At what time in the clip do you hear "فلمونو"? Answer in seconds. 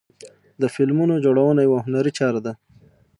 0.73-1.15